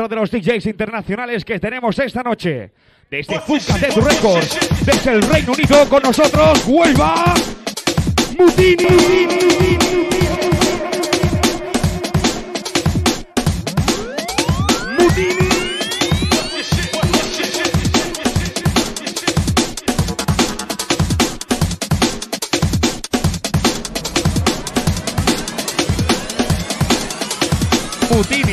[0.00, 2.70] otro de los DJs internacionales que tenemos esta noche.
[3.10, 7.34] Desde Fuca de Records, desde el Reino Unido con nosotros, Huelva,
[8.38, 8.86] Mutini.
[28.10, 28.49] Mutini,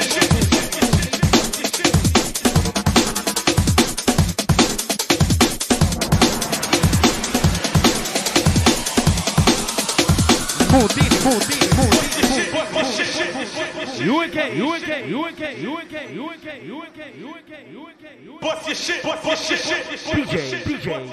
[10.71, 11.61] Mutini, Mutini,
[14.01, 20.27] UNK, UNK, UNK, UNK, UNK, UNK, UNK, UNK, Bust your shit, bust your shit, shit,
[20.27, 21.10] DJ, DJ, DJ, DJ,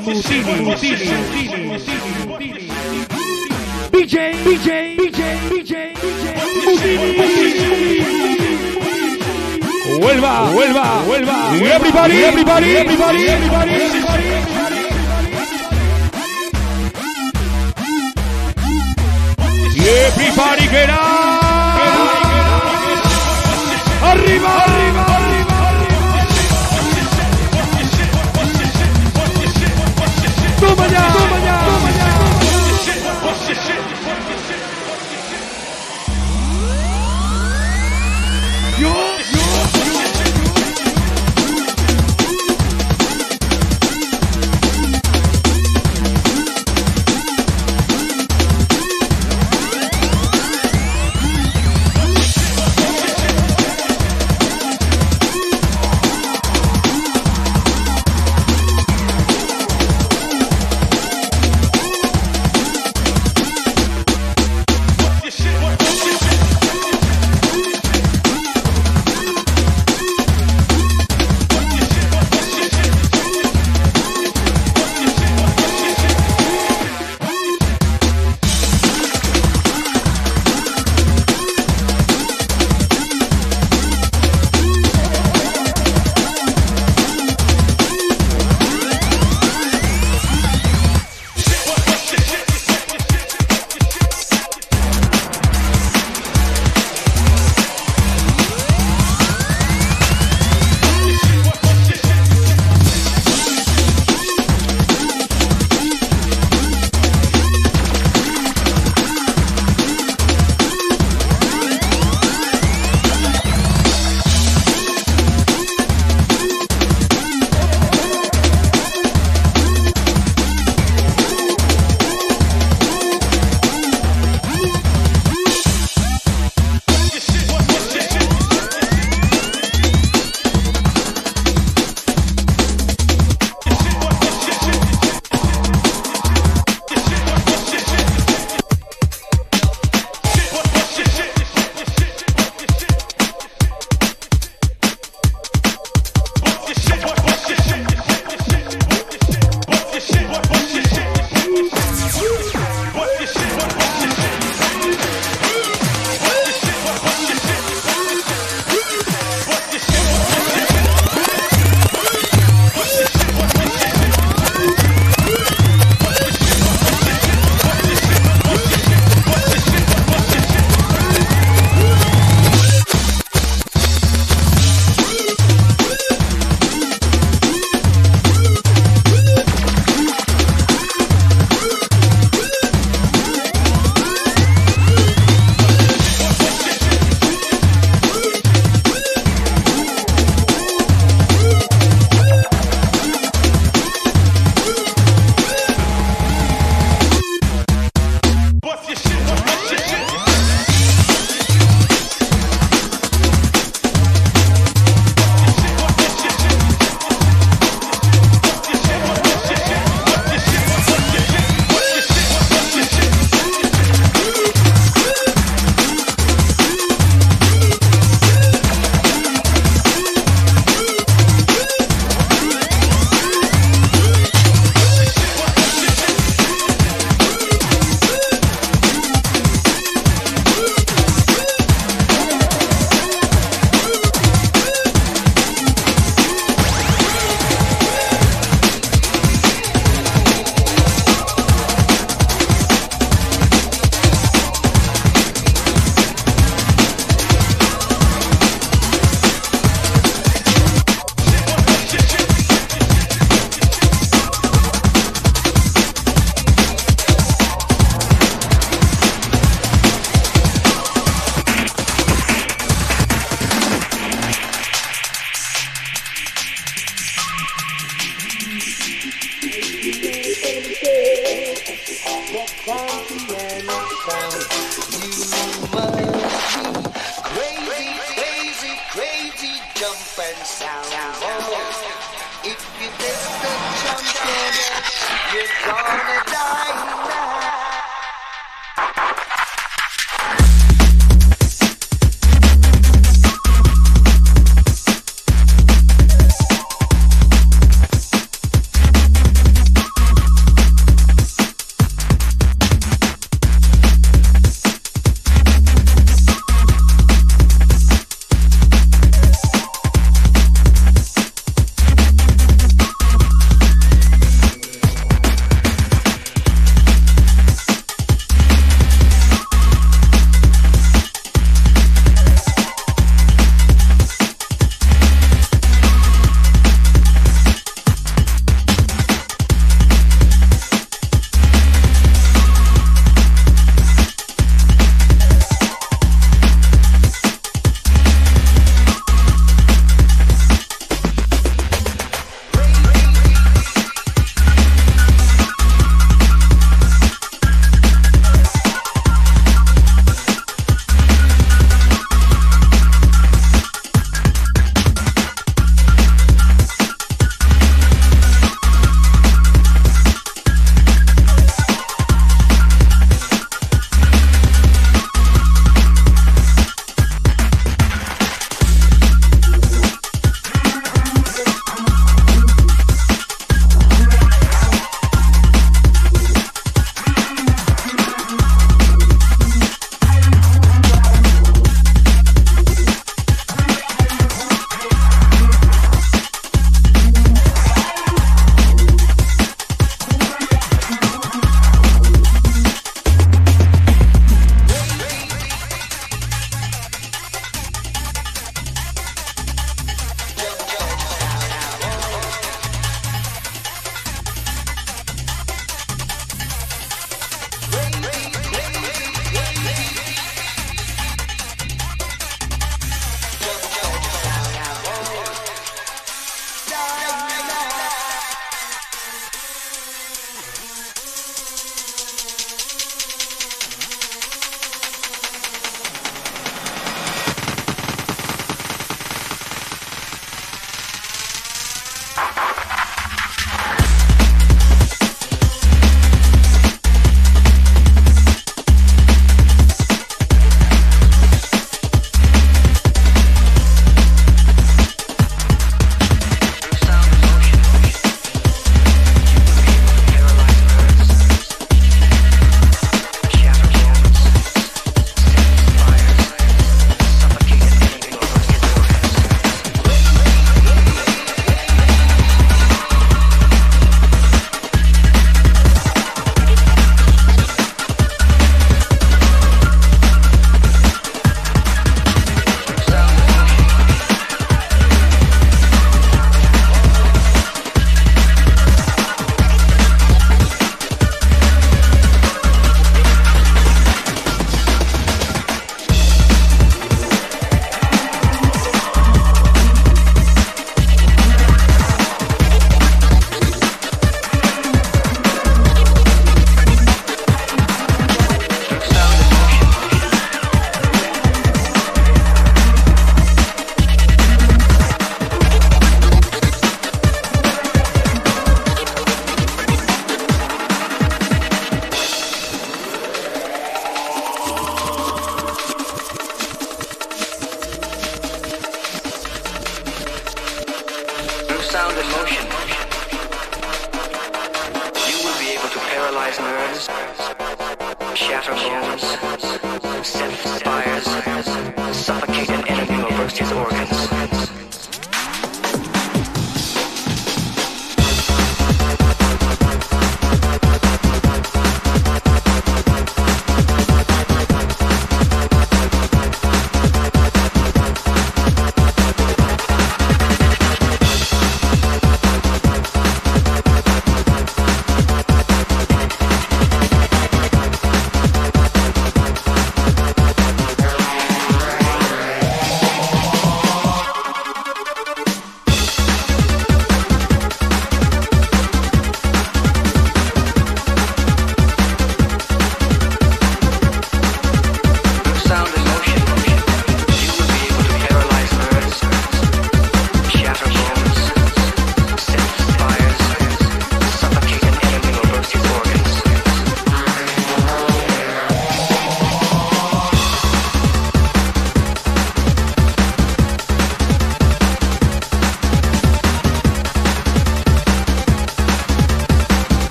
[0.00, 0.16] DJ,
[4.44, 5.20] DJ, DJ,
[5.50, 5.74] DJ,
[6.64, 7.10] Mutini.
[10.00, 11.36] Huelva, Huelva, Huelva.
[11.74, 14.24] Everybody, everybody, everybody, everybody, everybody.
[19.82, 21.59] Everybody get up.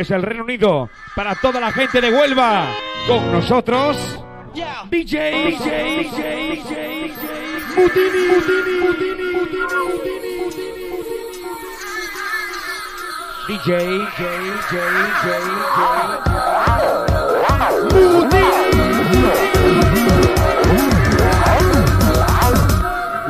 [0.00, 2.68] desde el Reino Unido, para toda la gente de Huelva,
[3.06, 3.98] con nosotros,
[4.88, 6.62] DJ, DJ,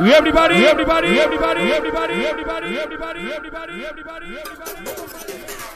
[0.03, 3.00] Everybody, everybody, everybody, everybody, everybody, everybody.
[3.33, 5.33] everybody, everybody, everybody, everybody.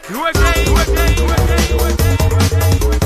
[0.09, 3.05] You again, you again, you again, you again, you again, you again.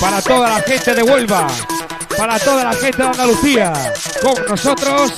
[0.00, 1.48] Para toda la gente de Huelva,
[2.16, 3.72] para toda la gente de Andalucía,
[4.22, 5.12] con nosotros,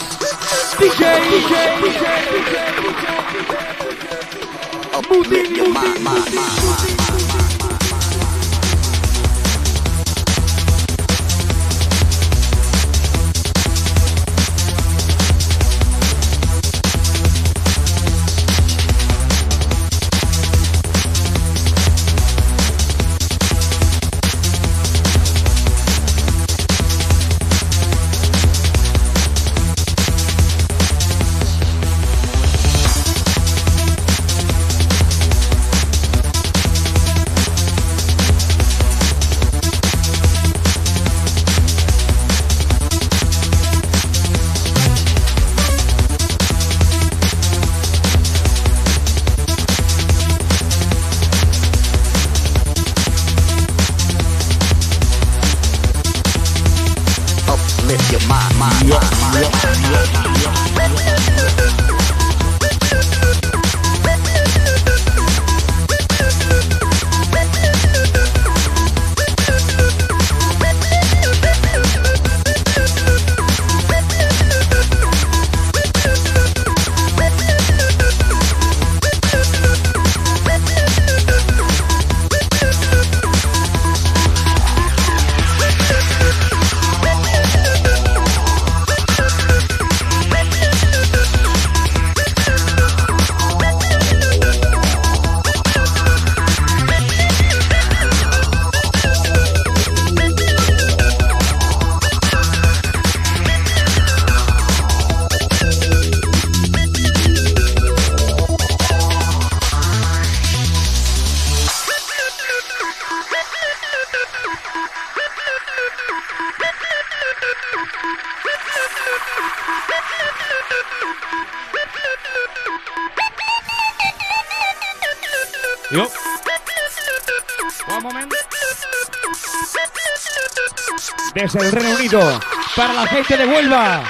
[131.55, 132.40] Desde el Reino Unido,
[132.74, 134.02] para la gente de Huelva,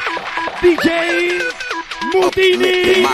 [0.63, 1.41] DJ
[2.15, 3.07] Mutini.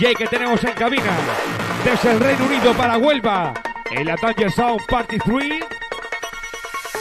[0.00, 1.14] DJ que tenemos en cabina.
[1.84, 3.52] Desde el Reino Unido para Huelva.
[3.90, 5.62] El Atanger Sound Party 3.